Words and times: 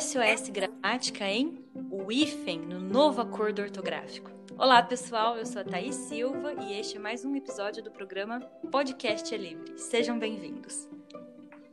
SOS 0.00 0.48
Gramática 0.48 1.28
em 1.28 1.62
o 1.90 2.10
hífen 2.10 2.60
no 2.60 2.80
novo 2.80 3.20
acordo 3.20 3.60
ortográfico. 3.60 4.30
Olá, 4.56 4.82
pessoal, 4.82 5.36
eu 5.36 5.44
sou 5.44 5.60
a 5.60 5.64
Thaís 5.64 5.94
Silva 5.94 6.54
e 6.54 6.72
este 6.80 6.96
é 6.96 6.98
mais 6.98 7.26
um 7.26 7.36
episódio 7.36 7.82
do 7.82 7.90
programa 7.90 8.40
Podcast 8.70 9.34
é 9.34 9.36
Livre. 9.36 9.78
Sejam 9.78 10.18
bem-vindos. 10.18 10.88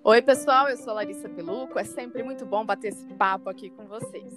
Oi, 0.03 0.21
pessoal, 0.21 0.67
eu 0.67 0.75
sou 0.75 0.93
Larissa 0.93 1.29
Peluco. 1.29 1.79
É 1.79 1.85
sempre 1.85 2.21
muito 2.21 2.45
bom 2.45 2.65
bater 2.65 2.89
esse 2.89 3.07
papo 3.13 3.49
aqui 3.49 3.69
com 3.69 3.85
vocês. 3.85 4.33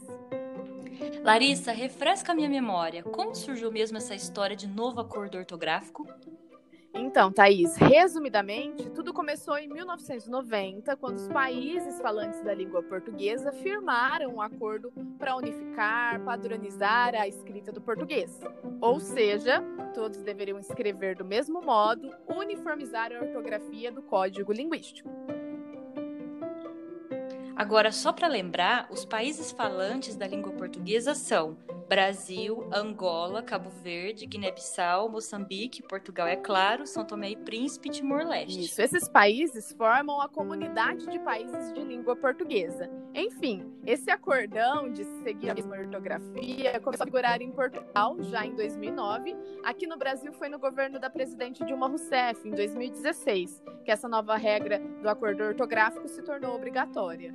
Larissa, 1.25 1.73
refresca 1.73 2.31
a 2.31 2.37
minha 2.37 2.49
memória. 2.49 3.03
Como 3.03 3.35
surgiu 3.35 3.73
mesmo 3.73 3.97
essa 3.97 4.15
história 4.15 4.55
de 4.55 4.69
novo 4.69 5.01
acordo 5.01 5.39
ortográfico? 5.39 6.07
Então, 6.95 7.33
Thaís, 7.33 7.75
resumidamente, 7.77 8.91
tudo 8.91 9.15
começou 9.15 9.57
em 9.57 9.67
1990, 9.67 10.95
quando 10.97 11.17
os 11.17 11.29
países 11.29 11.99
falantes 12.01 12.43
da 12.43 12.53
língua 12.53 12.83
portuguesa 12.83 13.51
firmaram 13.51 14.35
um 14.35 14.43
acordo 14.43 14.93
para 15.19 15.35
unificar, 15.35 16.21
padronizar 16.21 17.15
a 17.15 17.27
escrita 17.27 17.73
do 17.73 17.81
português. 17.81 18.39
Ou 18.81 19.01
seja, 19.01 19.63
todos 19.95 20.23
deveriam 20.23 20.59
escrever 20.59 21.17
do 21.17 21.25
mesmo 21.25 21.63
modo, 21.63 22.11
uniformizar 22.29 23.11
a 23.11 23.21
ortografia 23.21 23.91
do 23.91 24.03
código 24.03 24.53
linguístico. 24.53 25.09
Agora, 27.57 27.93
só 27.93 28.13
para 28.13 28.29
lembrar, 28.29 28.89
os 28.91 29.05
países 29.05 29.51
falantes 29.53 30.17
da 30.17 30.27
língua 30.27 30.53
portuguesa 30.53 31.15
são 31.15 31.57
Brasil, 31.93 32.71
Angola, 32.73 33.43
Cabo 33.43 33.69
Verde, 33.69 34.25
Guiné-Bissau, 34.25 35.11
Moçambique, 35.11 35.83
Portugal, 35.83 36.27
é 36.27 36.37
claro, 36.37 36.87
São 36.87 37.05
Tomé 37.05 37.33
e 37.33 37.37
Príncipe 37.37 37.91
Timor-Leste. 37.91 38.63
Isso, 38.63 38.81
esses 38.81 39.07
países 39.11 39.75
formam 39.75 40.19
a 40.19 40.27
comunidade 40.27 41.07
de 41.07 41.19
países 41.19 41.71
de 41.75 41.83
língua 41.83 42.17
portuguesa. 42.17 42.89
Enfim, 43.15 43.71
esse 43.85 44.11
acordão 44.11 44.91
de 44.91 45.05
seguir 45.23 45.51
a 45.51 45.55
mesma 45.55 45.77
ortografia 45.77 46.81
começou 46.81 47.05
a 47.05 47.07
figurar 47.07 47.43
em 47.43 47.53
Portugal 47.53 48.17
já 48.23 48.47
em 48.47 48.57
2009. 48.57 49.37
Aqui 49.63 49.87
no 49.87 49.99
Brasil 49.99 50.33
foi 50.33 50.49
no 50.49 50.59
governo 50.59 50.99
da 50.99 51.11
presidente 51.11 51.63
Dilma 51.63 51.89
Rousseff, 51.89 52.49
em 52.49 52.53
2016, 52.53 53.63
que 53.85 53.91
essa 53.91 54.09
nova 54.09 54.35
regra 54.39 54.79
do 54.79 55.11
acordo 55.11 55.45
ortográfico 55.45 56.09
se 56.09 56.23
tornou 56.23 56.57
obrigatória. 56.57 57.35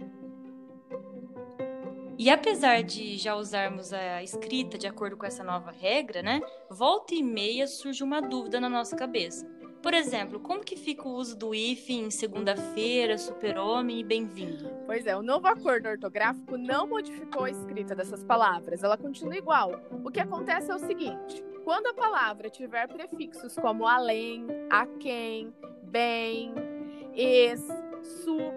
E 2.19 2.31
apesar 2.31 2.81
de 2.81 3.15
já 3.15 3.35
usarmos 3.35 3.93
a 3.93 4.23
escrita 4.23 4.75
de 4.75 4.87
acordo 4.87 5.15
com 5.15 5.25
essa 5.25 5.43
nova 5.43 5.69
regra, 5.71 6.23
né? 6.23 6.41
Volta 6.67 7.13
e 7.13 7.21
meia 7.21 7.67
surge 7.67 8.03
uma 8.03 8.19
dúvida 8.19 8.59
na 8.59 8.67
nossa 8.67 8.95
cabeça. 8.95 9.47
Por 9.83 9.93
exemplo, 9.93 10.39
como 10.39 10.63
que 10.63 10.75
fica 10.75 11.07
o 11.07 11.13
uso 11.13 11.37
do 11.37 11.53
if 11.53 11.87
em 11.91 12.09
segunda-feira, 12.09 13.19
super-homem 13.19 13.99
e 13.99 14.03
bem-vindo? 14.03 14.67
Pois 14.87 15.05
é, 15.05 15.15
o 15.15 15.21
novo 15.21 15.47
acordo 15.47 15.87
ortográfico 15.87 16.57
não 16.57 16.87
modificou 16.87 17.43
a 17.43 17.51
escrita 17.51 17.93
dessas 17.93 18.23
palavras, 18.23 18.83
ela 18.83 18.97
continua 18.97 19.37
igual. 19.37 19.79
O 20.03 20.09
que 20.09 20.19
acontece 20.19 20.71
é 20.71 20.75
o 20.75 20.79
seguinte: 20.79 21.43
quando 21.63 21.87
a 21.87 21.93
palavra 21.93 22.49
tiver 22.49 22.87
prefixos 22.87 23.55
como 23.55 23.87
além, 23.87 24.47
a 24.71 24.87
quem, 24.87 25.53
bem, 25.83 26.51
ex, 27.13 27.61
super, 28.01 28.56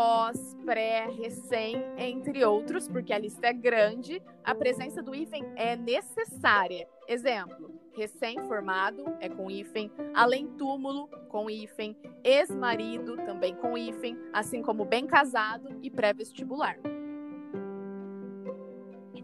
pós, 0.00 0.56
pré, 0.64 1.10
recém, 1.10 1.76
entre 1.98 2.42
outros, 2.42 2.88
porque 2.88 3.12
a 3.12 3.18
lista 3.18 3.48
é 3.48 3.52
grande, 3.52 4.22
a 4.42 4.54
presença 4.54 5.02
do 5.02 5.14
hífen 5.14 5.44
é 5.56 5.76
necessária. 5.76 6.88
Exemplo: 7.06 7.78
recém-formado 7.94 9.04
é 9.20 9.28
com 9.28 9.50
hífen, 9.50 9.92
além 10.14 10.46
túmulo 10.56 11.06
com 11.28 11.50
hífen, 11.50 11.94
ex-marido 12.24 13.18
também 13.26 13.54
com 13.54 13.76
hífen, 13.76 14.16
assim 14.32 14.62
como 14.62 14.86
bem 14.86 15.06
casado 15.06 15.68
e 15.82 15.90
pré-vestibular. 15.90 16.78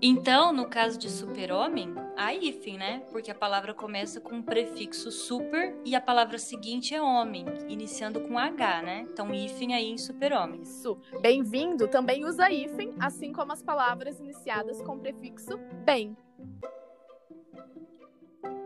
Então, 0.03 0.53
no 0.53 0.69
caso 0.69 0.99
de 0.99 1.09
super-homem, 1.09 1.95
há 2.17 2.35
hífen, 2.35 2.79
né? 2.79 3.03
Porque 3.11 3.31
a 3.31 3.35
palavra 3.35 3.75
começa 3.75 4.21
com 4.21 4.39
o 4.39 4.43
prefixo 4.43 5.11
super 5.11 5.77
e 5.85 5.95
a 5.95 6.01
palavra 6.01 6.39
seguinte 6.39 6.95
é 6.95 7.03
homem, 7.03 7.45
iniciando 7.69 8.21
com 8.21 8.39
H, 8.39 8.83
né? 8.83 9.07
Então, 9.13 9.33
hífen 9.33 9.75
aí 9.75 9.91
em 9.91 9.99
super-homem. 9.99 10.63
Isso. 10.63 10.99
Bem-vindo 11.21 11.87
também 11.87 12.25
usa 12.25 12.51
hífen, 12.51 12.95
assim 12.99 13.33
como 13.33 13.53
as 13.53 13.63
palavras 13.63 14.19
iniciadas 14.19 14.81
com 14.83 14.97
o 14.97 14.99
prefixo 14.99 15.59
bem. 15.85 16.17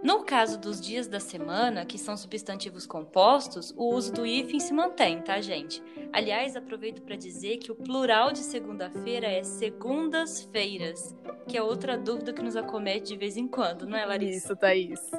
No 0.02 0.24
caso 0.24 0.58
dos 0.58 0.80
dias 0.80 1.06
da 1.06 1.20
semana, 1.20 1.84
que 1.84 1.98
são 1.98 2.16
substantivos 2.16 2.86
compostos, 2.86 3.74
o 3.76 3.94
uso 3.94 4.12
do 4.12 4.24
hífen 4.24 4.58
se 4.58 4.72
mantém, 4.72 5.20
tá, 5.20 5.40
gente? 5.40 5.82
Aliás, 6.12 6.56
aproveito 6.56 7.02
para 7.02 7.16
dizer 7.16 7.58
que 7.58 7.70
o 7.70 7.74
plural 7.74 8.32
de 8.32 8.38
segunda-feira 8.38 9.26
é 9.26 9.42
segundas-feiras, 9.42 11.14
que 11.46 11.56
é 11.56 11.62
outra 11.62 11.98
dúvida 11.98 12.32
que 12.32 12.42
nos 12.42 12.56
acomete 12.56 13.08
de 13.08 13.16
vez 13.18 13.36
em 13.36 13.46
quando, 13.46 13.86
não 13.86 13.96
é, 13.96 14.06
Larissa? 14.06 14.38
Isso, 14.38 14.56
Thaís. 14.56 15.10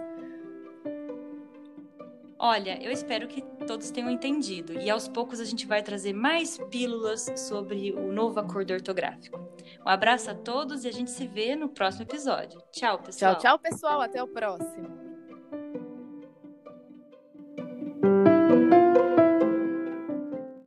Olha, 2.43 2.83
eu 2.83 2.91
espero 2.91 3.27
que 3.27 3.43
todos 3.67 3.91
tenham 3.91 4.09
entendido 4.09 4.73
e 4.73 4.89
aos 4.89 5.07
poucos 5.07 5.39
a 5.39 5.45
gente 5.45 5.67
vai 5.67 5.83
trazer 5.83 6.11
mais 6.11 6.57
pílulas 6.71 7.31
sobre 7.37 7.91
o 7.91 8.11
novo 8.11 8.39
acordo 8.39 8.73
ortográfico. 8.73 9.39
Um 9.85 9.89
abraço 9.89 10.29
a 10.29 10.35
todos 10.35 10.83
e 10.83 10.87
a 10.87 10.91
gente 10.91 11.11
se 11.11 11.25
vê 11.25 11.55
no 11.55 11.69
próximo 11.69 12.03
episódio. 12.03 12.61
Tchau, 12.71 12.99
pessoal. 12.99 13.33
Tchau, 13.35 13.41
tchau, 13.41 13.59
pessoal. 13.59 14.01
Até 14.01 14.21
o 14.21 14.27
próximo. 14.27 15.00